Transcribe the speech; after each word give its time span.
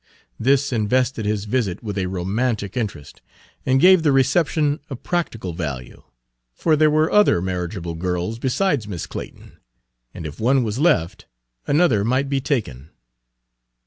This 0.39 0.73
invested 0.73 1.27
his 1.27 1.45
visit 1.45 1.83
with 1.83 1.95
a 1.95 2.07
romantic 2.07 2.75
interest, 2.75 3.21
and 3.67 3.79
gave 3.79 4.01
the 4.01 4.11
reception 4.11 4.79
a 4.89 4.95
practical 4.95 5.53
value; 5.53 6.01
for 6.55 6.75
there 6.75 6.89
were 6.89 7.11
other 7.11 7.39
marriageable 7.39 7.93
girls 7.93 8.39
besides 8.39 8.87
Miss 8.87 9.05
Clayton, 9.05 9.59
and 10.11 10.25
if 10.25 10.39
one 10.39 10.63
was 10.63 10.79
left 10.79 11.27
another 11.67 12.03
might 12.03 12.29
be 12.29 12.41
taken. 12.41 12.89